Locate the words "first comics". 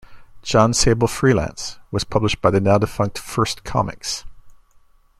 3.19-4.25